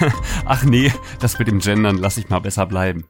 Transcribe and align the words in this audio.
Ach 0.44 0.64
nee, 0.64 0.92
das 1.20 1.38
mit 1.38 1.48
dem 1.48 1.60
Gendern 1.60 1.98
lasse 1.98 2.20
ich 2.20 2.28
mal 2.28 2.40
besser 2.40 2.66
bleiben. 2.66 3.06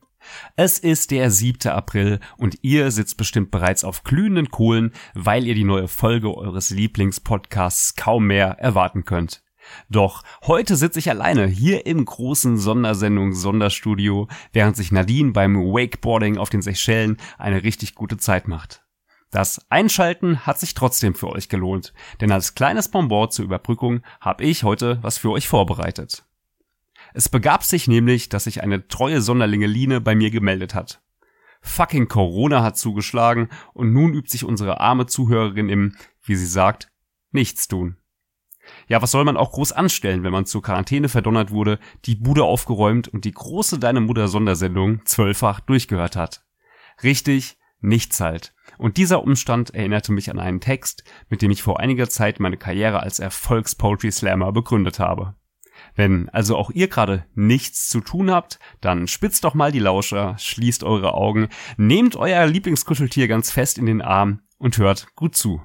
Es 0.56 0.78
ist 0.78 1.10
der 1.10 1.30
7. 1.30 1.70
April 1.70 2.20
und 2.36 2.58
ihr 2.62 2.90
sitzt 2.90 3.16
bestimmt 3.16 3.50
bereits 3.50 3.84
auf 3.84 4.02
glühenden 4.02 4.50
Kohlen, 4.50 4.92
weil 5.14 5.46
ihr 5.46 5.54
die 5.54 5.64
neue 5.64 5.88
Folge 5.88 6.36
eures 6.36 6.70
Lieblingspodcasts 6.70 7.94
kaum 7.94 8.26
mehr 8.26 8.58
erwarten 8.58 9.04
könnt. 9.04 9.42
Doch 9.88 10.22
heute 10.46 10.76
sitze 10.76 10.98
ich 11.00 11.10
alleine 11.10 11.46
hier 11.46 11.86
im 11.86 12.04
großen 12.04 12.56
Sondersendung 12.56 13.32
Sonderstudio, 13.32 14.28
während 14.52 14.76
sich 14.76 14.92
Nadine 14.92 15.32
beim 15.32 15.56
Wakeboarding 15.56 16.38
auf 16.38 16.50
den 16.50 16.62
Seychellen 16.62 17.16
eine 17.36 17.64
richtig 17.64 17.94
gute 17.94 18.16
Zeit 18.16 18.46
macht. 18.46 18.84
Das 19.32 19.66
Einschalten 19.70 20.46
hat 20.46 20.60
sich 20.60 20.74
trotzdem 20.74 21.14
für 21.14 21.28
euch 21.28 21.48
gelohnt, 21.48 21.92
denn 22.20 22.30
als 22.30 22.54
kleines 22.54 22.88
Bonbon 22.88 23.30
zur 23.30 23.44
Überbrückung 23.44 24.02
habe 24.20 24.44
ich 24.44 24.62
heute 24.62 24.98
was 25.02 25.18
für 25.18 25.30
euch 25.30 25.48
vorbereitet. 25.48 26.25
Es 27.14 27.28
begab 27.28 27.64
sich 27.64 27.88
nämlich, 27.88 28.28
dass 28.28 28.44
sich 28.44 28.62
eine 28.62 28.88
treue 28.88 29.20
Sonderlinge 29.20 29.66
Line 29.66 30.00
bei 30.00 30.14
mir 30.14 30.30
gemeldet 30.30 30.74
hat. 30.74 31.02
Fucking 31.62 32.08
Corona 32.08 32.62
hat 32.62 32.76
zugeschlagen 32.76 33.48
und 33.74 33.92
nun 33.92 34.14
übt 34.14 34.30
sich 34.30 34.44
unsere 34.44 34.80
arme 34.80 35.06
Zuhörerin 35.06 35.68
im, 35.68 35.96
wie 36.22 36.36
sie 36.36 36.46
sagt, 36.46 36.90
Nichtstun. 37.32 37.96
Ja, 38.88 39.02
was 39.02 39.10
soll 39.10 39.24
man 39.24 39.36
auch 39.36 39.52
groß 39.52 39.72
anstellen, 39.72 40.22
wenn 40.24 40.32
man 40.32 40.46
zur 40.46 40.62
Quarantäne 40.62 41.08
verdonnert 41.08 41.50
wurde, 41.50 41.78
die 42.04 42.16
Bude 42.16 42.44
aufgeräumt 42.44 43.08
und 43.08 43.24
die 43.24 43.32
große 43.32 43.78
Deine 43.78 44.00
Mutter 44.00 44.28
Sondersendung 44.28 45.04
zwölffach 45.04 45.60
durchgehört 45.60 46.16
hat? 46.16 46.44
Richtig, 47.02 47.58
nichts 47.80 48.20
halt. 48.20 48.54
Und 48.78 48.96
dieser 48.96 49.22
Umstand 49.22 49.74
erinnerte 49.74 50.12
mich 50.12 50.30
an 50.30 50.38
einen 50.38 50.60
Text, 50.60 51.04
mit 51.28 51.42
dem 51.42 51.50
ich 51.50 51.62
vor 51.62 51.80
einiger 51.80 52.08
Zeit 52.08 52.40
meine 52.40 52.56
Karriere 52.56 53.00
als 53.00 53.18
Erfolgs-Poetry 53.18 54.10
Slammer 54.10 54.52
begründet 54.52 54.98
habe. 54.98 55.34
Wenn 55.94 56.28
also 56.28 56.56
auch 56.56 56.70
ihr 56.70 56.88
gerade 56.88 57.24
nichts 57.34 57.88
zu 57.88 58.00
tun 58.00 58.30
habt, 58.30 58.58
dann 58.80 59.08
spitzt 59.08 59.44
doch 59.44 59.54
mal 59.54 59.72
die 59.72 59.78
Lauscher, 59.78 60.36
schließt 60.38 60.84
eure 60.84 61.14
Augen, 61.14 61.48
nehmt 61.76 62.16
euer 62.16 62.46
Lieblingskuscheltier 62.46 63.28
ganz 63.28 63.50
fest 63.50 63.78
in 63.78 63.86
den 63.86 64.02
Arm 64.02 64.40
und 64.58 64.78
hört 64.78 65.14
gut 65.14 65.36
zu. 65.36 65.62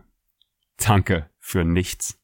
Danke 0.78 1.30
für 1.40 1.64
nichts. 1.64 2.18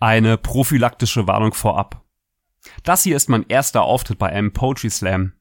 Eine 0.00 0.36
prophylaktische 0.36 1.26
Warnung 1.26 1.54
vorab. 1.54 2.03
Das 2.82 3.02
hier 3.02 3.16
ist 3.16 3.28
mein 3.28 3.46
erster 3.48 3.82
Auftritt 3.82 4.18
bei 4.18 4.28
einem 4.28 4.52
Poetry 4.52 4.90
Slam. 4.90 5.32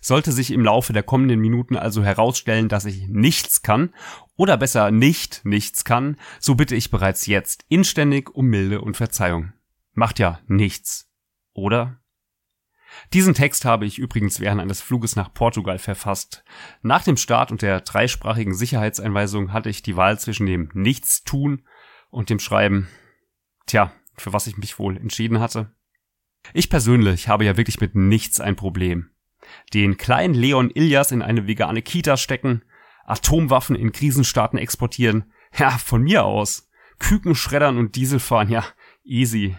Sollte 0.00 0.32
sich 0.32 0.52
im 0.52 0.64
Laufe 0.64 0.92
der 0.92 1.02
kommenden 1.02 1.40
Minuten 1.40 1.76
also 1.76 2.04
herausstellen, 2.04 2.68
dass 2.68 2.84
ich 2.84 3.08
nichts 3.08 3.62
kann, 3.62 3.92
oder 4.36 4.56
besser 4.56 4.90
nicht 4.90 5.44
nichts 5.44 5.84
kann, 5.84 6.16
so 6.38 6.54
bitte 6.54 6.76
ich 6.76 6.90
bereits 6.90 7.26
jetzt 7.26 7.64
inständig 7.68 8.30
um 8.30 8.46
Milde 8.46 8.80
und 8.80 8.96
Verzeihung. 8.96 9.52
Macht 9.92 10.18
ja 10.18 10.40
nichts. 10.46 11.10
Oder? 11.52 11.98
Diesen 13.12 13.34
Text 13.34 13.64
habe 13.64 13.86
ich 13.86 13.98
übrigens 13.98 14.40
während 14.40 14.60
eines 14.60 14.80
Fluges 14.80 15.16
nach 15.16 15.32
Portugal 15.32 15.78
verfasst. 15.78 16.44
Nach 16.82 17.02
dem 17.02 17.16
Start 17.16 17.50
und 17.50 17.62
der 17.62 17.80
dreisprachigen 17.80 18.54
Sicherheitseinweisung 18.54 19.52
hatte 19.52 19.68
ich 19.70 19.82
die 19.82 19.96
Wahl 19.96 20.18
zwischen 20.18 20.46
dem 20.46 20.70
Nichtstun 20.72 21.62
und 22.10 22.30
dem 22.30 22.38
Schreiben. 22.38 22.88
Tja, 23.66 23.92
für 24.16 24.32
was 24.32 24.46
ich 24.46 24.56
mich 24.56 24.78
wohl 24.78 24.96
entschieden 24.96 25.40
hatte. 25.40 25.74
Ich 26.52 26.70
persönlich 26.70 27.28
habe 27.28 27.44
ja 27.44 27.56
wirklich 27.56 27.80
mit 27.80 27.94
nichts 27.94 28.40
ein 28.40 28.56
Problem. 28.56 29.10
Den 29.74 29.96
kleinen 29.96 30.34
Leon 30.34 30.70
Ilias 30.70 31.12
in 31.12 31.22
eine 31.22 31.46
vegane 31.46 31.82
Kita 31.82 32.16
stecken, 32.16 32.62
Atomwaffen 33.04 33.76
in 33.76 33.92
Krisenstaaten 33.92 34.58
exportieren, 34.58 35.32
ja, 35.56 35.70
von 35.70 36.02
mir 36.02 36.24
aus. 36.24 36.68
Küken 36.98 37.34
schreddern 37.34 37.78
und 37.78 37.96
Diesel 37.96 38.18
fahren, 38.18 38.48
ja, 38.48 38.64
easy. 39.04 39.56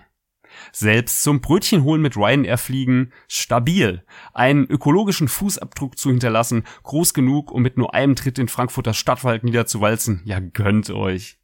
Selbst 0.72 1.24
zum 1.24 1.42
Brötchen 1.42 1.84
holen 1.84 2.02
mit 2.02 2.18
Ryanair 2.18 2.58
fliegen, 2.58 3.12
stabil. 3.28 4.04
Einen 4.34 4.66
ökologischen 4.66 5.28
Fußabdruck 5.28 5.98
zu 5.98 6.10
hinterlassen, 6.10 6.64
groß 6.84 7.14
genug, 7.14 7.52
um 7.52 7.62
mit 7.62 7.78
nur 7.78 7.94
einem 7.94 8.16
Tritt 8.16 8.38
den 8.38 8.48
Frankfurter 8.48 8.94
Stadtwald 8.94 9.44
niederzuwalzen, 9.44 10.22
ja, 10.26 10.40
gönnt 10.40 10.90
euch. 10.90 11.40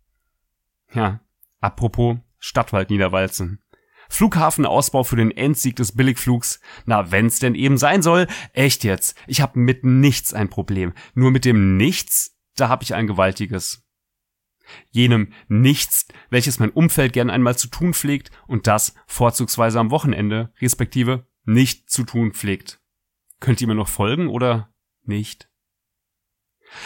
Ja, 0.93 1.21
apropos 1.59 2.17
Stadtwald 2.39 2.89
niederwalzen. 2.89 3.62
Flughafenausbau 4.13 5.03
für 5.03 5.15
den 5.15 5.31
Endsieg 5.31 5.75
des 5.75 5.93
Billigflugs. 5.93 6.59
Na, 6.85 7.09
wenn's 7.09 7.39
denn 7.39 7.55
eben 7.55 7.79
sein 7.79 8.03
soll. 8.03 8.27
Echt 8.53 8.83
jetzt. 8.83 9.15
Ich 9.25 9.41
hab 9.41 9.55
mit 9.55 9.83
nichts 9.83 10.35
ein 10.35 10.49
Problem. 10.49 10.93
Nur 11.15 11.31
mit 11.31 11.45
dem 11.45 11.77
Nichts, 11.77 12.37
da 12.55 12.69
hab 12.69 12.83
ich 12.83 12.93
ein 12.93 13.07
gewaltiges. 13.07 13.83
Jenem 14.91 15.33
Nichts, 15.47 16.05
welches 16.29 16.59
mein 16.59 16.69
Umfeld 16.69 17.11
gern 17.13 17.31
einmal 17.31 17.57
zu 17.57 17.69
tun 17.69 17.95
pflegt 17.95 18.29
und 18.45 18.67
das 18.67 18.93
vorzugsweise 19.07 19.79
am 19.79 19.89
Wochenende, 19.89 20.53
respektive 20.61 21.27
nicht 21.43 21.89
zu 21.89 22.03
tun 22.03 22.33
pflegt. 22.33 22.81
Könnt 23.39 23.61
ihr 23.61 23.67
mir 23.67 23.73
noch 23.73 23.89
folgen 23.89 24.27
oder 24.27 24.71
nicht? 25.01 25.49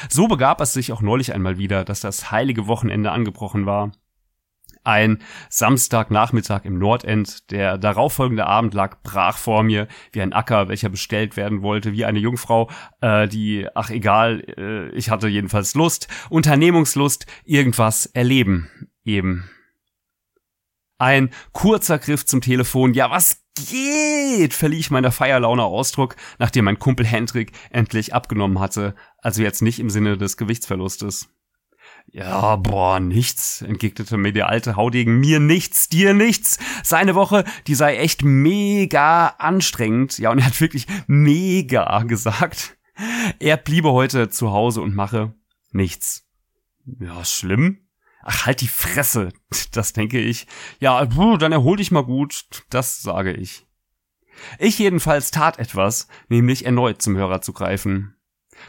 So 0.07 0.29
begab 0.29 0.61
es 0.61 0.71
sich 0.71 0.93
auch 0.93 1.01
neulich 1.01 1.33
einmal 1.33 1.57
wieder, 1.57 1.83
dass 1.83 1.99
das 1.99 2.31
heilige 2.31 2.67
Wochenende 2.67 3.11
angebrochen 3.11 3.66
war 3.66 3.91
ein 4.87 5.19
Samstagnachmittag 5.49 6.63
im 6.63 6.79
Nordend. 6.79 7.51
Der 7.51 7.77
darauffolgende 7.77 8.47
Abend 8.47 8.73
lag 8.73 9.01
brach 9.03 9.37
vor 9.37 9.61
mir, 9.63 9.87
wie 10.13 10.21
ein 10.21 10.33
Acker, 10.33 10.69
welcher 10.69 10.89
bestellt 10.89 11.35
werden 11.35 11.61
wollte, 11.61 11.91
wie 11.91 12.05
eine 12.05 12.19
Jungfrau, 12.19 12.69
äh, 13.01 13.27
die, 13.27 13.67
ach 13.75 13.89
egal, 13.89 14.43
äh, 14.57 14.89
ich 14.95 15.09
hatte 15.09 15.27
jedenfalls 15.27 15.75
Lust, 15.75 16.07
Unternehmungslust, 16.29 17.25
irgendwas 17.43 18.05
erleben, 18.05 18.69
eben. 19.03 19.49
Ein 20.97 21.29
kurzer 21.51 21.99
Griff 21.99 22.25
zum 22.25 22.41
Telefon, 22.41 22.93
ja 22.93 23.11
was 23.11 23.43
geht, 23.69 24.53
verlieh 24.53 24.79
ich 24.79 24.89
meiner 24.89 25.11
Feierlaune 25.11 25.63
Ausdruck, 25.63 26.15
nachdem 26.39 26.65
mein 26.65 26.79
Kumpel 26.79 27.05
Hendrik 27.05 27.51
endlich 27.71 28.13
abgenommen 28.13 28.59
hatte, 28.59 28.95
also 29.17 29.41
jetzt 29.41 29.61
nicht 29.61 29.79
im 29.79 29.89
Sinne 29.89 30.17
des 30.17 30.37
Gewichtsverlustes. 30.37 31.29
Ja, 32.09 32.56
boah, 32.56 33.00
nichts, 33.00 33.62
entgegnete 33.62 34.18
mir 34.18 34.34
der 34.34 34.47
alte 34.50 34.75
Haudegen. 34.75 35.19
Mir 35.19 35.40
nichts, 35.40 35.90
dir 35.90 36.13
nichts. 36.13 36.57
Seine 36.84 37.16
Woche, 37.16 37.44
die 37.68 37.75
sei 37.75 37.97
echt 37.97 38.23
mega 38.23 39.28
anstrengend. 39.38 40.17
Ja, 40.17 40.31
und 40.31 40.40
er 40.40 40.46
hat 40.46 40.59
wirklich 40.62 40.88
mega 41.07 42.03
gesagt. 42.03 42.78
Er 43.40 43.58
bliebe 43.58 43.91
heute 43.91 44.29
zu 44.29 44.52
Hause 44.52 44.81
und 44.81 44.96
mache 44.96 45.35
nichts. 45.72 46.28
Ja, 46.99 47.23
schlimm? 47.26 47.87
Ach, 48.23 48.46
halt 48.46 48.61
die 48.61 48.67
Fresse. 48.67 49.29
Das 49.72 49.93
denke 49.93 50.20
ich. 50.20 50.47
Ja, 50.79 51.05
dann 51.05 51.52
erhol 51.52 51.78
dich 51.78 51.91
mal 51.91 52.03
gut. 52.03 52.46
Das 52.70 53.02
sage 53.02 53.34
ich. 53.34 53.67
Ich 54.59 54.79
jedenfalls 54.79 55.31
tat 55.31 55.59
etwas, 55.59 56.08
nämlich 56.29 56.66
erneut 56.66 57.02
zum 57.02 57.16
Hörer 57.16 57.41
zu 57.41 57.53
greifen. 57.53 58.16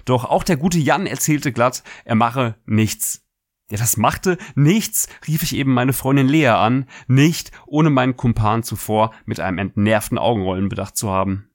Doch 0.04 0.24
auch 0.24 0.44
der 0.44 0.56
gute 0.56 0.78
Jan 0.78 1.06
erzählte 1.06 1.52
glatt, 1.52 1.82
er 2.04 2.14
mache 2.14 2.56
nichts. 2.66 3.27
Ja, 3.70 3.76
das 3.76 3.98
machte 3.98 4.38
nichts, 4.54 5.08
rief 5.26 5.42
ich 5.42 5.54
eben 5.54 5.74
meine 5.74 5.92
Freundin 5.92 6.26
Lea 6.28 6.48
an, 6.48 6.86
nicht 7.06 7.52
ohne 7.66 7.90
meinen 7.90 8.16
Kumpan 8.16 8.62
zuvor 8.62 9.12
mit 9.26 9.40
einem 9.40 9.58
entnervten 9.58 10.16
Augenrollen 10.16 10.70
bedacht 10.70 10.96
zu 10.96 11.10
haben. 11.10 11.50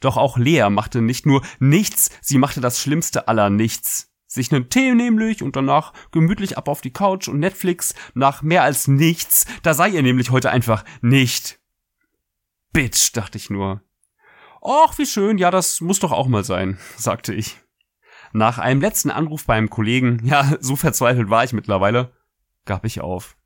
Doch 0.00 0.16
auch 0.16 0.38
Lea 0.38 0.68
machte 0.70 1.02
nicht 1.02 1.26
nur 1.26 1.42
nichts, 1.60 2.10
sie 2.22 2.38
machte 2.38 2.60
das 2.60 2.80
Schlimmste 2.80 3.28
aller 3.28 3.50
Nichts. 3.50 4.08
Sich 4.26 4.50
nen 4.50 4.70
Tee 4.70 4.94
nämlich 4.94 5.42
und 5.42 5.56
danach 5.56 5.92
gemütlich 6.10 6.56
ab 6.56 6.68
auf 6.68 6.80
die 6.80 6.92
Couch 6.92 7.28
und 7.28 7.38
Netflix 7.38 7.94
nach 8.14 8.40
mehr 8.40 8.62
als 8.62 8.88
nichts, 8.88 9.44
da 9.62 9.74
sei 9.74 9.90
ihr 9.90 10.02
nämlich 10.02 10.30
heute 10.30 10.50
einfach 10.50 10.86
nicht. 11.02 11.60
Bitch, 12.72 13.12
dachte 13.12 13.36
ich 13.36 13.50
nur. 13.50 13.82
Och, 14.62 14.96
wie 14.96 15.04
schön, 15.04 15.36
ja, 15.36 15.50
das 15.50 15.82
muss 15.82 15.98
doch 15.98 16.12
auch 16.12 16.28
mal 16.28 16.44
sein, 16.44 16.78
sagte 16.96 17.34
ich. 17.34 17.60
Nach 18.32 18.58
einem 18.58 18.80
letzten 18.80 19.10
Anruf 19.10 19.44
beim 19.44 19.68
Kollegen, 19.68 20.20
ja, 20.24 20.56
so 20.60 20.76
verzweifelt 20.76 21.28
war 21.30 21.44
ich 21.44 21.52
mittlerweile, 21.52 22.12
gab 22.64 22.84
ich 22.84 23.00
auf. 23.00 23.36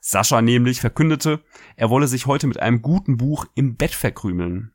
Sascha 0.00 0.42
nämlich 0.42 0.80
verkündete, 0.80 1.42
er 1.76 1.90
wolle 1.90 2.06
sich 2.06 2.26
heute 2.26 2.46
mit 2.46 2.60
einem 2.60 2.82
guten 2.82 3.16
Buch 3.16 3.46
im 3.54 3.76
Bett 3.76 3.94
verkrümeln. 3.94 4.72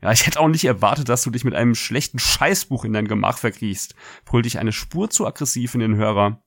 Ja, 0.00 0.10
ich 0.10 0.26
hätte 0.26 0.40
auch 0.40 0.48
nicht 0.48 0.64
erwartet, 0.64 1.08
dass 1.08 1.22
du 1.22 1.30
dich 1.30 1.44
mit 1.44 1.54
einem 1.54 1.74
schlechten 1.74 2.18
Scheißbuch 2.18 2.84
in 2.84 2.92
dein 2.92 3.08
Gemach 3.08 3.38
verkriechst, 3.38 3.94
brüllte 4.24 4.48
ich 4.48 4.58
eine 4.58 4.72
Spur 4.72 5.10
zu 5.10 5.26
aggressiv 5.26 5.74
in 5.74 5.80
den 5.80 5.96
Hörer. 5.96 6.42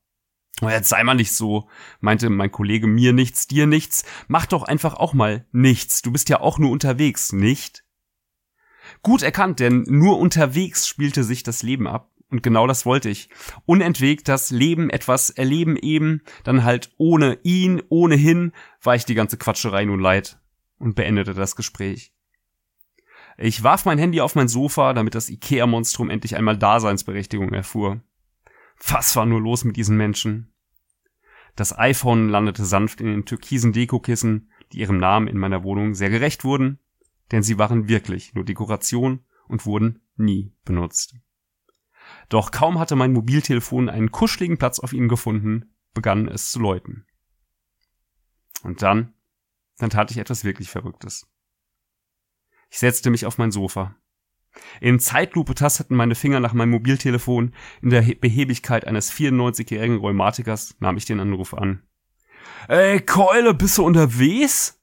Oh, 0.62 0.70
jetzt 0.70 0.90
sei 0.90 1.04
mal 1.04 1.14
nicht 1.14 1.32
so, 1.34 1.70
meinte 2.00 2.30
mein 2.30 2.52
Kollege 2.52 2.88
mir 2.88 3.14
nichts, 3.14 3.48
dir 3.48 3.68
nichts. 3.68 4.04
Mach 4.28 4.48
doch 4.48 4.64
einfach 4.64 4.96
auch 4.96 5.14
mal 5.14 5.46
nichts. 5.52 6.02
Du 6.02 6.12
bist 6.12 6.30
ja 6.30 6.40
auch 6.40 6.58
nur 6.58 6.72
unterwegs, 6.72 7.32
nicht? 7.32 7.84
Gut 9.04 9.22
erkannt, 9.22 9.60
denn 9.60 9.84
nur 9.88 10.18
unterwegs 10.18 10.88
spielte 10.88 11.24
sich 11.24 11.44
das 11.44 11.62
Leben 11.62 11.88
ab. 11.88 12.12
Und 12.30 12.44
genau 12.44 12.68
das 12.68 12.86
wollte 12.86 13.10
ich. 13.10 13.30
Unentwegt 13.66 14.28
das 14.28 14.52
Leben 14.52 14.90
etwas 14.90 15.30
erleben 15.30 15.78
eben, 15.78 16.22
dann 16.44 16.64
halt 16.64 16.92
ohne 16.98 17.40
ihn, 17.44 17.82
ohnehin, 17.90 18.52
war 18.82 18.96
ich 18.96 19.06
die 19.06 19.16
ganze 19.16 19.38
Quatscherei 19.38 19.86
nun 19.86 20.02
leid 20.02 20.40
und 20.78 20.96
beendete 20.96 21.34
das 21.34 21.56
Gespräch. 21.56 22.14
Ich 23.38 23.64
warf 23.64 23.86
mein 23.86 24.00
Handy 24.00 24.20
auf 24.20 24.36
mein 24.36 24.48
Sofa, 24.48 24.94
damit 24.94 25.16
das 25.16 25.30
Ikea-Monstrum 25.30 26.10
endlich 26.10 26.36
einmal 26.36 26.58
Daseinsberechtigung 26.58 27.54
erfuhr. 27.54 28.02
Was 28.86 29.16
war 29.16 29.26
nur 29.26 29.40
los 29.40 29.64
mit 29.64 29.78
diesen 29.78 29.96
Menschen? 29.96 30.54
Das 31.56 31.78
iPhone 31.78 32.30
landete 32.30 32.66
sanft 32.66 33.00
in 33.00 33.08
den 33.08 33.26
türkisen 33.26 33.74
Dekokissen, 33.74 34.52
die 34.72 34.80
ihrem 34.80 34.98
Namen 34.98 35.28
in 35.28 35.38
meiner 35.38 35.64
Wohnung 35.64 35.94
sehr 35.94 36.10
gerecht 36.10 36.44
wurden, 36.44 36.80
denn 37.32 37.42
sie 37.42 37.58
waren 37.58 37.88
wirklich 37.88 38.34
nur 38.34 38.44
Dekoration 38.44 39.24
und 39.48 39.66
wurden 39.66 40.02
nie 40.18 40.54
benutzt. 40.66 41.16
Doch 42.30 42.52
kaum 42.52 42.78
hatte 42.80 42.96
mein 42.96 43.14
Mobiltelefon 43.14 43.90
einen 43.90 44.12
kuscheligen 44.12 44.58
Platz 44.58 44.80
auf 44.80 44.94
ihnen 44.94 45.08
gefunden, 45.08 45.74
begann 45.94 46.28
es 46.28 46.52
zu 46.52 46.60
läuten. 46.60 47.06
Und 48.64 48.82
dann, 48.82 49.14
dann 49.78 49.90
tat 49.90 50.12
ich 50.12 50.18
etwas 50.18 50.44
wirklich 50.44 50.70
Verrücktes. 50.70 51.28
Ich 52.70 52.80
setzte 52.80 53.10
mich 53.10 53.26
auf 53.26 53.38
mein 53.38 53.52
Sofa. 53.52 53.96
In 54.82 55.00
Zeitlupe 55.00 55.54
tasteten 55.56 55.96
meine 55.96 56.16
Finger 56.16 56.40
nach 56.40 56.54
meinem 56.54 56.72
Mobiltelefon. 56.72 57.54
In 57.82 57.92
der 57.92 58.02
Behebigkeit 58.02 58.86
eines 58.86 59.12
94-jährigen 59.14 59.98
Rheumatikers 59.98 60.76
nahm 60.80 60.98
ich 60.98 61.06
den 61.06 61.20
Anruf 61.20 61.54
an. 61.54 61.84
Ey, 62.68 63.00
Keule, 63.02 63.54
bist 63.54 63.78
du 63.78 63.86
unterwegs? 63.86 64.82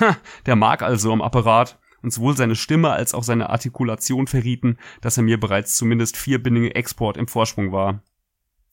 Ha, 0.00 0.16
der 0.46 0.56
mag 0.56 0.82
also 0.82 1.12
am 1.12 1.22
Apparat 1.22 1.78
und 2.02 2.12
sowohl 2.12 2.36
seine 2.36 2.56
Stimme 2.56 2.90
als 2.90 3.14
auch 3.14 3.24
seine 3.24 3.50
Artikulation 3.50 4.26
verrieten, 4.26 4.78
dass 5.00 5.16
er 5.16 5.22
mir 5.22 5.38
bereits 5.38 5.76
zumindest 5.76 6.16
vierbindige 6.16 6.74
Export 6.74 7.16
im 7.16 7.28
Vorsprung 7.28 7.72
war. 7.72 8.02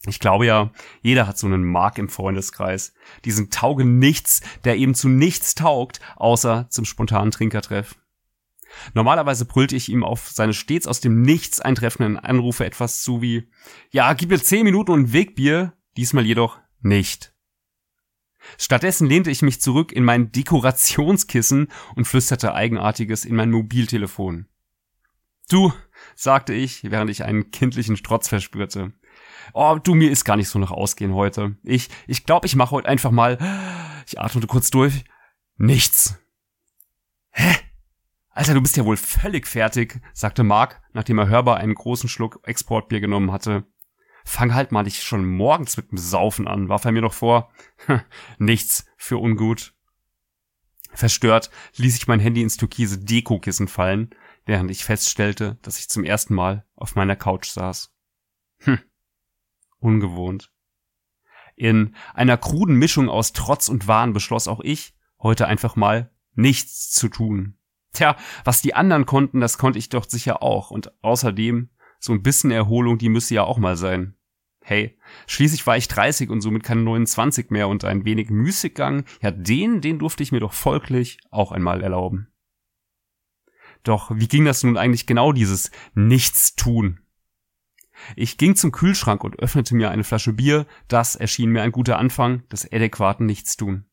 Ich 0.07 0.19
glaube 0.19 0.45
ja, 0.45 0.71
jeder 1.01 1.27
hat 1.27 1.37
so 1.37 1.47
einen 1.47 1.63
Mark 1.63 1.97
im 1.97 2.09
Freundeskreis. 2.09 2.93
Diesen 3.23 3.49
Taugen 3.49 3.97
nichts, 3.97 4.41
der 4.63 4.77
eben 4.77 4.93
zu 4.93 5.09
nichts 5.09 5.55
taugt, 5.55 5.99
außer 6.15 6.67
zum 6.69 6.85
spontanen 6.85 7.31
Trinkertreff. 7.31 7.95
Normalerweise 8.93 9.45
brüllte 9.45 9.75
ich 9.75 9.89
ihm 9.89 10.03
auf 10.03 10.29
seine 10.29 10.53
stets 10.53 10.87
aus 10.87 10.99
dem 10.99 11.21
Nichts 11.21 11.61
eintreffenden 11.61 12.17
Anrufe 12.17 12.65
etwas 12.65 13.01
zu 13.01 13.21
wie, 13.21 13.49
ja, 13.89 14.13
gib 14.13 14.29
mir 14.29 14.41
zehn 14.41 14.63
Minuten 14.63 14.91
und 14.91 15.13
Wegbier, 15.13 15.73
diesmal 15.97 16.25
jedoch 16.25 16.59
nicht. 16.81 17.34
Stattdessen 18.57 19.07
lehnte 19.07 19.31
ich 19.31 19.41
mich 19.41 19.61
zurück 19.61 19.91
in 19.91 20.03
mein 20.03 20.31
Dekorationskissen 20.31 21.67
und 21.95 22.05
flüsterte 22.05 22.53
Eigenartiges 22.53 23.25
in 23.25 23.35
mein 23.35 23.51
Mobiltelefon. 23.51 24.47
Du, 25.49 25.73
sagte 26.15 26.53
ich, 26.53 26.89
während 26.89 27.09
ich 27.11 27.23
einen 27.23 27.51
kindlichen 27.51 27.97
Strotz 27.97 28.27
verspürte. 28.27 28.93
Oh, 29.53 29.77
du, 29.81 29.93
mir 29.93 30.11
ist 30.11 30.25
gar 30.25 30.37
nicht 30.37 30.49
so 30.49 30.59
nach 30.59 30.71
Ausgehen 30.71 31.13
heute. 31.13 31.55
Ich, 31.63 31.89
ich 32.07 32.25
glaube, 32.25 32.47
ich 32.47 32.55
mache 32.55 32.71
heute 32.71 32.89
einfach 32.89 33.11
mal, 33.11 33.37
ich 34.07 34.19
atmete 34.19 34.47
kurz 34.47 34.71
durch, 34.71 35.05
nichts. 35.57 36.19
Hä? 37.31 37.55
Alter, 38.29 38.53
du 38.53 38.61
bist 38.61 38.75
ja 38.75 38.85
wohl 38.85 38.97
völlig 38.97 39.47
fertig, 39.47 40.01
sagte 40.13 40.43
Mark, 40.43 40.81
nachdem 40.93 41.19
er 41.19 41.29
hörbar 41.29 41.57
einen 41.57 41.75
großen 41.75 42.09
Schluck 42.09 42.39
Exportbier 42.43 42.99
genommen 42.99 43.31
hatte. 43.31 43.65
Fang 44.27 44.55
halt 44.55 44.71
mal 44.71 44.83
nicht 44.83 45.03
schon 45.03 45.25
morgens 45.25 45.77
mit 45.77 45.91
dem 45.91 45.99
Saufen 45.99 46.47
an, 46.47 46.67
warf 46.67 46.83
er 46.83 46.91
mir 46.91 47.03
noch 47.03 47.13
vor. 47.13 47.51
Nichts 48.39 48.85
für 48.97 49.17
ungut. 49.17 49.73
Verstört 50.91 51.51
ließ 51.75 51.95
ich 51.95 52.07
mein 52.07 52.19
Handy 52.19 52.41
ins 52.41 52.57
türkise 52.57 52.97
Dekokissen 52.97 53.67
fallen, 53.67 54.09
während 54.45 54.71
ich 54.71 54.83
feststellte, 54.83 55.59
dass 55.61 55.77
ich 55.77 55.89
zum 55.89 56.03
ersten 56.03 56.33
Mal 56.33 56.65
auf 56.75 56.95
meiner 56.95 57.15
Couch 57.15 57.47
saß. 57.47 57.93
Hm. 58.61 58.79
Ungewohnt. 59.79 60.51
In 61.55 61.95
einer 62.15 62.37
kruden 62.37 62.75
Mischung 62.75 63.09
aus 63.09 63.31
Trotz 63.31 63.69
und 63.69 63.87
Wahn 63.87 64.11
beschloss 64.11 64.47
auch 64.47 64.59
ich, 64.61 64.95
heute 65.19 65.47
einfach 65.47 65.75
mal 65.75 66.11
nichts 66.33 66.89
zu 66.89 67.09
tun. 67.09 67.57
Tja, 67.93 68.17
was 68.43 68.61
die 68.61 68.73
anderen 68.73 69.05
konnten, 69.05 69.39
das 69.39 69.57
konnte 69.57 69.79
ich 69.79 69.89
doch 69.89 70.09
sicher 70.09 70.41
auch. 70.41 70.71
Und 70.71 70.91
außerdem, 71.03 71.69
so 71.99 72.11
ein 72.11 72.23
bisschen 72.23 72.51
Erholung, 72.51 72.97
die 72.97 73.09
müsste 73.09 73.35
ja 73.35 73.43
auch 73.43 73.57
mal 73.57 73.77
sein. 73.77 74.14
Hey, 74.67 74.97
schließlich 75.27 75.67
war 75.67 75.77
ich 75.77 75.87
30 75.89 76.31
und 76.31 76.41
somit 76.41 76.63
keine 76.63 76.81
29 76.81 77.51
mehr 77.51 77.67
und 77.67 77.85
ein 77.85 78.03
wenig 78.03 78.31
Müßiggang, 78.31 79.05
ja 79.21 79.29
den, 79.29 79.79
den 79.79 79.99
durfte 79.99 80.23
ich 80.23 80.31
mir 80.31 80.39
doch 80.39 80.53
folglich 80.53 81.19
auch 81.29 81.51
einmal 81.51 81.83
erlauben. 81.83 82.33
Doch 83.83 84.09
wie 84.15 84.27
ging 84.27 84.43
das 84.43 84.63
nun 84.63 84.75
eigentlich 84.75 85.05
genau, 85.05 85.33
dieses 85.33 85.69
Nichtstun? 85.93 86.99
Ich 88.15 88.39
ging 88.39 88.55
zum 88.55 88.71
Kühlschrank 88.71 89.23
und 89.23 89.37
öffnete 89.37 89.75
mir 89.75 89.91
eine 89.91 90.03
Flasche 90.03 90.33
Bier, 90.33 90.65
das 90.87 91.15
erschien 91.15 91.51
mir 91.51 91.61
ein 91.61 91.71
guter 91.71 91.99
Anfang 91.99 92.47
des 92.47 92.65
adäquaten 92.65 93.27
Nichtstun. 93.27 93.85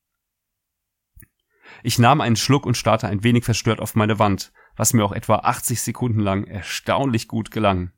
Ich 1.83 1.99
nahm 1.99 2.23
einen 2.23 2.37
Schluck 2.37 2.65
und 2.65 2.79
starrte 2.79 3.09
ein 3.09 3.23
wenig 3.23 3.45
verstört 3.45 3.81
auf 3.81 3.95
meine 3.95 4.19
Wand, 4.19 4.55
was 4.75 4.95
mir 4.95 5.05
auch 5.05 5.13
etwa 5.13 5.37
80 5.37 5.83
Sekunden 5.83 6.21
lang 6.21 6.45
erstaunlich 6.45 7.29
gut 7.29 7.51
gelang. 7.51 7.93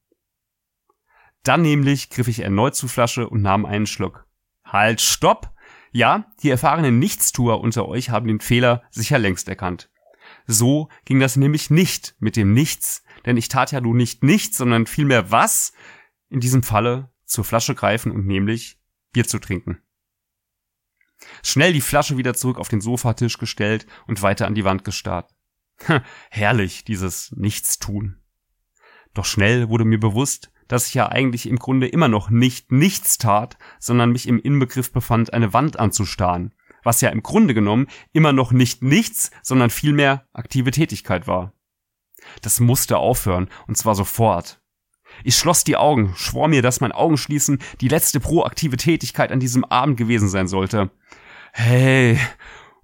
Dann 1.45 1.63
nämlich 1.63 2.11
griff 2.11 2.27
ich 2.27 2.41
erneut 2.41 2.75
zur 2.75 2.89
Flasche 2.89 3.29
und 3.29 3.43
nahm 3.43 3.65
einen 3.65 3.87
Schluck. 3.87 4.27
Halt, 4.65 5.01
stopp! 5.01 5.55
Ja, 5.93 6.33
die 6.43 6.51
erfahrenen 6.51 6.99
Nichtstuer 6.99 7.61
unter 7.61 7.87
euch 7.87 8.11
haben 8.11 8.27
den 8.27 8.41
Fehler 8.41 8.83
sicher 8.91 9.19
längst 9.19 9.49
erkannt. 9.49 9.91
So 10.47 10.89
ging 11.05 11.21
das 11.21 11.37
nämlich 11.37 11.71
nicht 11.71 12.17
mit 12.19 12.37
dem 12.37 12.53
Nichts, 12.53 13.05
denn 13.27 13.37
ich 13.37 13.49
tat 13.49 13.73
ja 13.73 13.81
nun 13.81 13.97
nicht 13.97 14.25
nichts, 14.25 14.57
sondern 14.57 14.87
vielmehr 14.87 15.31
was? 15.31 15.73
In 16.31 16.41
diesem 16.41 16.63
Falle 16.63 17.13
zur 17.25 17.45
Flasche 17.45 17.75
greifen 17.75 18.11
und 18.11 18.27
nämlich 18.27 18.81
Bier 19.13 19.27
zu 19.27 19.39
trinken. 19.39 19.79
Schnell 21.43 21.73
die 21.73 21.81
Flasche 21.81 22.17
wieder 22.17 22.35
zurück 22.35 22.59
auf 22.59 22.69
den 22.69 22.81
Sofatisch 22.81 23.39
gestellt 23.39 23.87
und 24.07 24.23
weiter 24.23 24.47
an 24.47 24.55
die 24.55 24.65
Wand 24.65 24.85
gestarrt. 24.85 25.33
Herrlich, 26.31 26.85
dieses 26.85 27.33
Nichtstun. 27.37 28.17
Doch 29.13 29.25
schnell 29.25 29.69
wurde 29.69 29.85
mir 29.85 30.01
bewusst, 30.01 30.51
dass 30.69 30.89
ich 30.89 30.95
ja 30.95 31.09
eigentlich 31.09 31.47
im 31.49 31.57
Grunde 31.57 31.89
immer 31.89 32.09
noch 32.09 32.31
nicht 32.31 32.73
nichts 32.73 33.19
tat, 33.19 33.57
sondern 33.79 34.13
mich 34.13 34.29
im 34.29 34.39
Inbegriff 34.39 34.93
befand, 34.93 35.33
eine 35.33 35.53
Wand 35.53 35.79
anzustarren, 35.79 36.55
was 36.83 37.01
ja 37.01 37.11
im 37.11 37.23
Grunde 37.23 37.55
genommen 37.55 37.87
immer 38.13 38.33
noch 38.33 38.53
nicht 38.53 38.83
nichts, 38.83 39.31
sondern 39.43 39.71
vielmehr 39.71 40.27
aktive 40.33 40.71
Tätigkeit 40.71 41.27
war. 41.27 41.53
Das 42.43 42.61
musste 42.61 42.99
aufhören, 42.99 43.49
und 43.67 43.77
zwar 43.77 43.95
sofort. 43.95 44.61
Ich 45.23 45.37
schloss 45.37 45.65
die 45.65 45.77
Augen, 45.77 46.15
schwor 46.17 46.49
mir, 46.49 46.63
dass 46.63 46.81
mein 46.81 46.93
Augenschließen 46.93 47.59
die 47.81 47.89
letzte 47.89 48.19
proaktive 48.21 48.77
Tätigkeit 48.77 49.31
an 49.31 49.41
diesem 49.41 49.65
Abend 49.65 49.97
gewesen 49.97 50.29
sein 50.29 50.49
sollte. 50.49 50.91
Hey, 51.53 52.19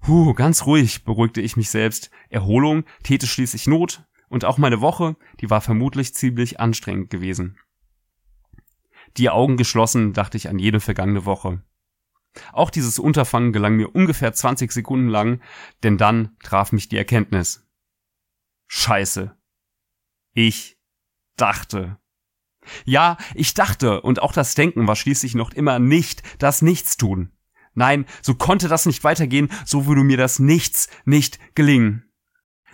huh, 0.07 0.33
ganz 0.33 0.65
ruhig, 0.65 1.03
beruhigte 1.03 1.41
ich 1.41 1.57
mich 1.57 1.69
selbst. 1.69 2.09
Erholung 2.29 2.85
täte 3.03 3.27
schließlich 3.27 3.67
Not, 3.67 4.03
und 4.31 4.45
auch 4.45 4.57
meine 4.57 4.79
Woche, 4.79 5.17
die 5.41 5.49
war 5.49 5.59
vermutlich 5.59 6.15
ziemlich 6.15 6.59
anstrengend 6.59 7.09
gewesen. 7.09 7.57
Die 9.17 9.29
Augen 9.29 9.57
geschlossen, 9.57 10.13
dachte 10.13 10.37
ich 10.37 10.49
an 10.49 10.59
jede 10.59 10.79
vergangene 10.79 11.25
Woche. 11.25 11.61
Auch 12.53 12.69
dieses 12.69 12.97
Unterfangen 12.97 13.51
gelang 13.51 13.75
mir 13.75 13.93
ungefähr 13.93 14.33
20 14.33 14.71
Sekunden 14.71 15.09
lang, 15.09 15.41
denn 15.83 15.97
dann 15.97 16.37
traf 16.41 16.71
mich 16.71 16.87
die 16.87 16.97
Erkenntnis. 16.97 17.67
Scheiße. 18.67 19.35
Ich 20.33 20.77
dachte. 21.35 21.97
Ja, 22.85 23.17
ich 23.35 23.53
dachte, 23.53 24.01
und 24.01 24.21
auch 24.21 24.33
das 24.33 24.55
Denken 24.55 24.87
war 24.87 24.95
schließlich 24.95 25.35
noch 25.35 25.51
immer 25.51 25.79
nicht 25.79 26.23
das 26.39 26.61
Nichtstun. 26.61 27.31
Nein, 27.73 28.05
so 28.21 28.35
konnte 28.35 28.67
das 28.67 28.85
nicht 28.85 29.03
weitergehen, 29.03 29.49
so 29.65 29.87
würde 29.87 30.03
mir 30.03 30.17
das 30.17 30.39
Nichts 30.39 30.89
nicht 31.05 31.39
gelingen. 31.55 32.10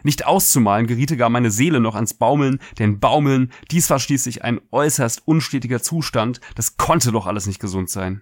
Nicht 0.08 0.26
auszumalen 0.26 0.88
geriete 0.88 1.18
gar 1.18 1.30
meine 1.30 1.52
Seele 1.52 1.82
noch 1.82 1.94
ans 1.94 2.14
Baumeln, 2.14 2.60
denn 2.80 3.02
Baumeln, 3.02 3.52
dies 3.72 3.90
war 3.90 4.00
schließlich 4.00 4.42
ein 4.42 4.62
äußerst 4.72 5.28
unstetiger 5.28 5.82
Zustand, 5.82 6.40
das 6.56 6.78
konnte 6.78 7.12
doch 7.12 7.28
alles 7.28 7.46
nicht 7.46 7.60
gesund 7.60 7.90
sein. 7.90 8.22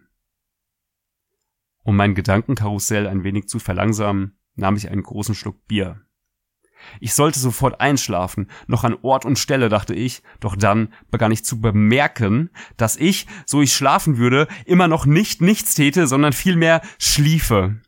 Um 1.84 1.96
mein 1.96 2.16
Gedankenkarussell 2.16 3.06
ein 3.06 3.24
wenig 3.24 3.48
zu 3.50 3.60
verlangsamen, 3.60 4.36
nahm 4.56 4.76
ich 4.78 4.90
einen 4.90 5.04
großen 5.04 5.36
Schluck 5.36 5.68
Bier. 5.68 6.02
Ich 7.00 7.14
sollte 7.14 7.38
sofort 7.38 7.80
einschlafen, 7.80 8.50
noch 8.66 8.84
an 8.84 8.98
Ort 9.04 9.24
und 9.24 9.38
Stelle, 9.38 9.70
dachte 9.70 9.94
ich, 9.94 10.24
doch 10.40 10.56
dann 10.56 10.92
begann 11.12 11.32
ich 11.32 11.46
zu 11.46 11.62
bemerken, 11.62 12.50
dass 12.78 12.98
ich, 12.98 13.28
so 13.46 13.62
ich 13.62 13.74
schlafen 13.74 14.18
würde, 14.18 14.48
immer 14.66 14.88
noch 14.88 15.06
nicht 15.06 15.40
nichts 15.40 15.76
täte, 15.76 16.08
sondern 16.08 16.34
vielmehr 16.34 16.82
schliefe. 16.98 17.80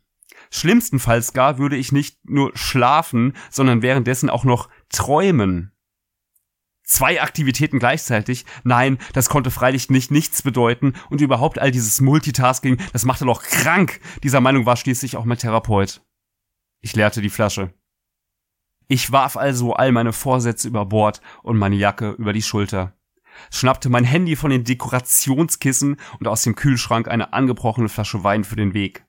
Schlimmstenfalls 0.50 1.32
gar 1.32 1.58
würde 1.58 1.76
ich 1.76 1.92
nicht 1.92 2.18
nur 2.24 2.56
schlafen, 2.56 3.34
sondern 3.50 3.82
währenddessen 3.82 4.30
auch 4.30 4.44
noch 4.44 4.68
träumen. 4.88 5.72
Zwei 6.84 7.20
Aktivitäten 7.20 7.78
gleichzeitig? 7.78 8.46
Nein, 8.64 8.96
das 9.12 9.28
konnte 9.28 9.50
freilich 9.50 9.90
nicht 9.90 10.10
nichts 10.10 10.40
bedeuten 10.40 10.94
und 11.10 11.20
überhaupt 11.20 11.58
all 11.58 11.70
dieses 11.70 12.00
Multitasking, 12.00 12.78
das 12.94 13.04
machte 13.04 13.26
doch 13.26 13.42
krank. 13.42 14.00
Dieser 14.22 14.40
Meinung 14.40 14.64
war 14.64 14.76
schließlich 14.76 15.16
auch 15.18 15.26
mein 15.26 15.36
Therapeut. 15.36 16.00
Ich 16.80 16.96
leerte 16.96 17.20
die 17.20 17.28
Flasche. 17.28 17.74
Ich 18.86 19.12
warf 19.12 19.36
also 19.36 19.74
all 19.74 19.92
meine 19.92 20.14
Vorsätze 20.14 20.66
über 20.66 20.86
Bord 20.86 21.20
und 21.42 21.58
meine 21.58 21.76
Jacke 21.76 22.12
über 22.12 22.32
die 22.32 22.40
Schulter, 22.40 22.96
schnappte 23.50 23.90
mein 23.90 24.04
Handy 24.04 24.34
von 24.34 24.50
den 24.50 24.64
Dekorationskissen 24.64 25.96
und 26.18 26.26
aus 26.26 26.40
dem 26.40 26.54
Kühlschrank 26.54 27.06
eine 27.06 27.34
angebrochene 27.34 27.90
Flasche 27.90 28.24
Wein 28.24 28.44
für 28.44 28.56
den 28.56 28.72
Weg. 28.72 29.04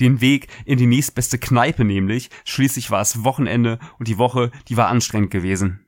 Den 0.00 0.20
Weg 0.20 0.48
in 0.64 0.78
die 0.78 0.86
nächstbeste 0.86 1.38
Kneipe 1.38 1.84
nämlich, 1.84 2.30
schließlich 2.44 2.90
war 2.90 3.00
es 3.00 3.24
Wochenende 3.24 3.78
und 3.98 4.08
die 4.08 4.18
Woche, 4.18 4.50
die 4.68 4.76
war 4.76 4.88
anstrengend 4.88 5.30
gewesen. 5.30 5.84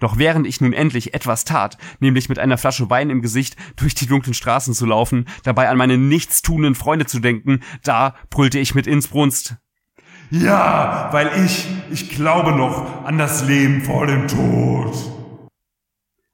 Doch 0.00 0.18
während 0.18 0.46
ich 0.46 0.60
nun 0.60 0.72
endlich 0.72 1.14
etwas 1.14 1.44
tat, 1.44 1.78
nämlich 2.00 2.28
mit 2.28 2.38
einer 2.38 2.58
Flasche 2.58 2.90
Wein 2.90 3.10
im 3.10 3.22
Gesicht 3.22 3.56
durch 3.76 3.94
die 3.94 4.06
dunklen 4.06 4.34
Straßen 4.34 4.74
zu 4.74 4.86
laufen, 4.86 5.26
dabei 5.44 5.68
an 5.68 5.78
meine 5.78 5.96
nichtstuenden 5.96 6.74
Freunde 6.74 7.06
zu 7.06 7.20
denken, 7.20 7.60
da 7.84 8.14
brüllte 8.28 8.58
ich 8.58 8.74
mit 8.74 8.86
Innsbrunst. 8.86 9.56
Ja, 10.30 11.08
weil 11.12 11.30
ich, 11.44 11.68
ich 11.90 12.10
glaube 12.10 12.52
noch 12.52 13.04
an 13.04 13.18
das 13.18 13.46
Leben 13.46 13.82
vor 13.82 14.06
dem 14.06 14.26
Tod. 14.26 14.94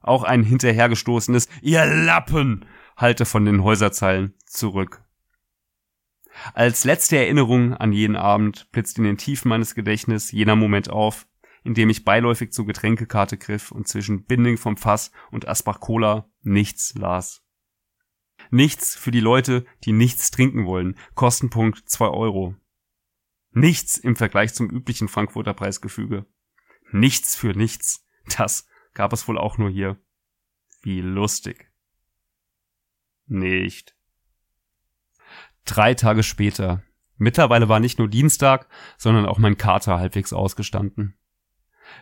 Auch 0.00 0.24
ein 0.24 0.42
hinterhergestoßenes 0.42 1.48
Ihr 1.60 1.84
Lappen 1.84 2.64
halte 2.96 3.26
von 3.26 3.44
den 3.44 3.62
Häuserzeilen 3.62 4.34
zurück. 4.46 5.04
Als 6.54 6.84
letzte 6.84 7.16
Erinnerung 7.16 7.74
an 7.74 7.92
jeden 7.92 8.16
Abend 8.16 8.70
blitzt 8.72 8.98
in 8.98 9.04
den 9.04 9.18
Tiefen 9.18 9.48
meines 9.48 9.74
Gedächtnisses 9.74 10.32
jener 10.32 10.56
Moment 10.56 10.90
auf, 10.90 11.26
indem 11.64 11.90
ich 11.90 12.04
beiläufig 12.04 12.52
zur 12.52 12.66
Getränkekarte 12.66 13.36
griff 13.36 13.70
und 13.70 13.88
zwischen 13.88 14.24
Binding 14.24 14.56
vom 14.56 14.76
Fass 14.76 15.12
und 15.30 15.46
Asbach 15.46 15.80
Cola 15.80 16.30
nichts 16.42 16.94
las. 16.94 17.42
Nichts 18.50 18.96
für 18.96 19.10
die 19.10 19.20
Leute, 19.20 19.66
die 19.84 19.92
nichts 19.92 20.30
trinken 20.30 20.64
wollen. 20.64 20.96
Kostenpunkt 21.14 21.88
zwei 21.88 22.08
Euro. 22.08 22.56
Nichts 23.52 23.98
im 23.98 24.16
Vergleich 24.16 24.54
zum 24.54 24.70
üblichen 24.70 25.08
Frankfurter 25.08 25.54
Preisgefüge. 25.54 26.26
Nichts 26.90 27.36
für 27.36 27.52
nichts. 27.52 28.06
Das 28.36 28.66
gab 28.94 29.12
es 29.12 29.28
wohl 29.28 29.38
auch 29.38 29.58
nur 29.58 29.70
hier. 29.70 30.00
Wie 30.82 31.00
lustig. 31.00 31.70
Nicht. 33.26 33.96
Drei 35.64 35.94
Tage 35.94 36.22
später. 36.22 36.82
Mittlerweile 37.16 37.68
war 37.68 37.80
nicht 37.80 37.98
nur 37.98 38.08
Dienstag, 38.08 38.68
sondern 38.96 39.26
auch 39.26 39.38
mein 39.38 39.58
Kater 39.58 39.98
halbwegs 39.98 40.32
ausgestanden. 40.32 41.16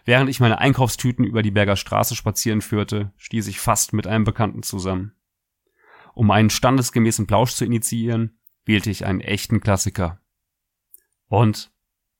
Während 0.04 0.30
ich 0.30 0.40
meine 0.40 0.58
Einkaufstüten 0.58 1.24
über 1.24 1.42
die 1.42 1.50
Berger 1.50 1.76
Straße 1.76 2.14
spazieren 2.14 2.60
führte, 2.60 3.12
stieß 3.16 3.46
ich 3.48 3.60
fast 3.60 3.92
mit 3.92 4.06
einem 4.06 4.24
Bekannten 4.24 4.62
zusammen. 4.62 5.12
Um 6.14 6.30
einen 6.30 6.50
standesgemäßen 6.50 7.26
Plausch 7.26 7.52
zu 7.52 7.64
initiieren, 7.64 8.38
wählte 8.64 8.90
ich 8.90 9.04
einen 9.04 9.20
echten 9.20 9.60
Klassiker. 9.60 10.20
Und, 11.28 11.72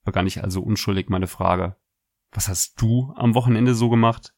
begann 0.05 0.27
ich 0.27 0.43
also 0.43 0.63
unschuldig 0.63 1.09
meine 1.09 1.27
Frage, 1.27 1.77
was 2.31 2.49
hast 2.49 2.81
du 2.81 3.13
am 3.17 3.35
Wochenende 3.35 3.75
so 3.75 3.91
gemacht? 3.91 4.35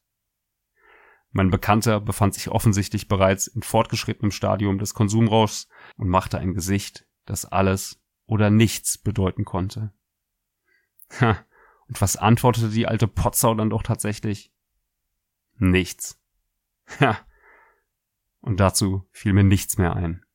Mein 1.31 1.49
Bekannter 1.49 2.01
befand 2.01 2.33
sich 2.33 2.49
offensichtlich 2.49 3.07
bereits 3.07 3.47
in 3.47 3.63
fortgeschrittenem 3.63 4.31
Stadium 4.31 4.77
des 4.79 4.93
Konsumrauschs 4.93 5.67
und 5.95 6.09
machte 6.09 6.37
ein 6.37 6.53
Gesicht, 6.53 7.07
das 7.25 7.45
alles 7.45 8.01
oder 8.25 8.49
nichts 8.49 8.97
bedeuten 8.97 9.45
konnte. 9.45 9.93
Ha, 11.19 11.37
und 11.87 12.01
was 12.01 12.15
antwortete 12.17 12.69
die 12.69 12.87
alte 12.87 13.07
Potsau 13.07 13.53
dann 13.55 13.69
doch 13.69 13.83
tatsächlich? 13.83 14.53
Nichts. 15.57 16.19
Ja. 16.99 17.17
Und 18.41 18.59
dazu 18.59 19.07
fiel 19.11 19.33
mir 19.33 19.43
nichts 19.43 19.77
mehr 19.77 19.95
ein. 19.95 20.25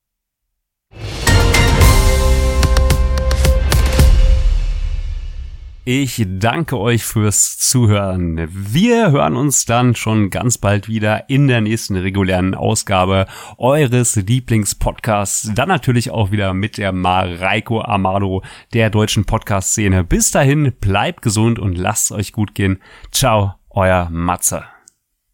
Ich 5.89 6.27
danke 6.27 6.81
euch 6.81 7.05
fürs 7.05 7.59
Zuhören. 7.59 8.49
Wir 8.51 9.13
hören 9.13 9.37
uns 9.37 9.67
dann 9.67 9.95
schon 9.95 10.31
ganz 10.31 10.59
bald 10.59 10.89
wieder 10.89 11.31
in 11.31 11.47
der 11.47 11.61
nächsten 11.61 11.95
regulären 11.95 12.57
Ausgabe 12.57 13.27
eures 13.57 14.17
Lieblingspodcasts. 14.17 15.53
Dann 15.55 15.69
natürlich 15.69 16.11
auch 16.11 16.33
wieder 16.33 16.55
mit 16.55 16.79
der 16.79 16.91
Mareiko 16.91 17.83
Amado 17.83 18.43
der 18.75 18.91
deutschen 18.91 19.27
Podcast-Szene. 19.27 20.03
Bis 20.03 20.33
dahin, 20.33 20.73
bleibt 20.81 21.23
gesund 21.23 21.61
und 21.61 21.79
lasst 21.79 22.11
euch 22.11 22.33
gut 22.33 22.57
gehen. 22.57 22.83
Ciao, 23.13 23.55
euer 23.71 24.09
Matze. 24.11 24.65